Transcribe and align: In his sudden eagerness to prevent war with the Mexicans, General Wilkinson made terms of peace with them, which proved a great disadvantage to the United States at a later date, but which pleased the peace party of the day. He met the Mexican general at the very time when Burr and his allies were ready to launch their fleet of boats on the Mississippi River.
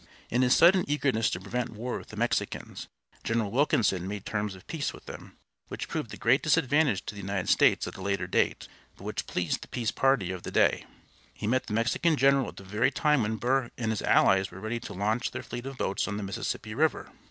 In 0.31 0.41
his 0.41 0.55
sudden 0.55 0.83
eagerness 0.87 1.29
to 1.29 1.39
prevent 1.39 1.69
war 1.69 1.99
with 1.99 2.07
the 2.07 2.15
Mexicans, 2.17 2.87
General 3.23 3.51
Wilkinson 3.51 4.07
made 4.07 4.25
terms 4.25 4.55
of 4.55 4.65
peace 4.65 4.93
with 4.93 5.05
them, 5.05 5.37
which 5.67 5.87
proved 5.87 6.11
a 6.11 6.17
great 6.17 6.41
disadvantage 6.41 7.05
to 7.05 7.13
the 7.13 7.21
United 7.21 7.49
States 7.49 7.87
at 7.87 7.97
a 7.97 8.01
later 8.01 8.25
date, 8.25 8.67
but 8.97 9.03
which 9.03 9.27
pleased 9.27 9.61
the 9.61 9.67
peace 9.67 9.91
party 9.91 10.31
of 10.31 10.41
the 10.41 10.49
day. 10.49 10.87
He 11.35 11.45
met 11.45 11.67
the 11.67 11.73
Mexican 11.73 12.15
general 12.15 12.47
at 12.47 12.57
the 12.57 12.63
very 12.63 12.89
time 12.89 13.21
when 13.21 13.35
Burr 13.35 13.69
and 13.77 13.91
his 13.91 14.01
allies 14.01 14.49
were 14.49 14.59
ready 14.59 14.79
to 14.79 14.93
launch 14.95 15.29
their 15.29 15.43
fleet 15.43 15.67
of 15.67 15.77
boats 15.77 16.07
on 16.07 16.17
the 16.17 16.23
Mississippi 16.23 16.73
River. 16.73 17.11